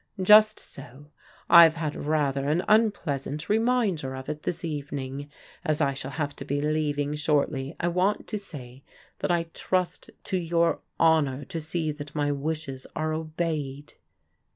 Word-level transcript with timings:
Just 0.23 0.59
so. 0.59 1.11
I've 1.47 1.75
had 1.75 1.95
rather 1.95 2.49
an 2.49 2.63
unpleasant 2.67 3.47
reminder 3.49 4.15
of 4.15 4.29
it 4.29 4.41
this 4.41 4.65
evening. 4.65 5.29
As 5.63 5.79
I 5.79 5.93
shall 5.93 6.09
have 6.09 6.35
to 6.37 6.43
be 6.43 6.59
leaving 6.59 7.13
shortly, 7.13 7.75
I 7.79 7.85
5vant 7.85 8.25
to 8.25 8.37
say 8.39 8.81
that 9.19 9.29
I 9.29 9.43
trust 9.53 10.09
to 10.23 10.37
your 10.39 10.79
honour 10.99 11.45
to 11.45 11.61
see 11.61 11.91
that 11.91 12.15
my 12.15 12.31
wishes 12.31 12.87
are 12.95 13.13
obeyed." 13.13 13.93